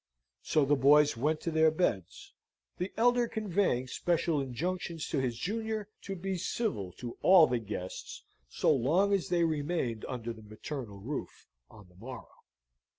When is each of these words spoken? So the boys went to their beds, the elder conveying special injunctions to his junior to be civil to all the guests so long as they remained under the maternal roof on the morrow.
So 0.41 0.65
the 0.65 0.75
boys 0.75 1.15
went 1.15 1.41
to 1.41 1.51
their 1.51 1.69
beds, 1.69 2.33
the 2.79 2.91
elder 2.97 3.27
conveying 3.27 3.85
special 3.87 4.41
injunctions 4.41 5.07
to 5.09 5.19
his 5.19 5.37
junior 5.37 5.89
to 6.01 6.15
be 6.15 6.39
civil 6.39 6.91
to 6.93 7.19
all 7.21 7.45
the 7.45 7.59
guests 7.59 8.23
so 8.49 8.73
long 8.73 9.13
as 9.13 9.29
they 9.29 9.43
remained 9.43 10.03
under 10.07 10.33
the 10.33 10.41
maternal 10.41 10.97
roof 10.97 11.45
on 11.69 11.87
the 11.87 11.93
morrow. 11.93 12.29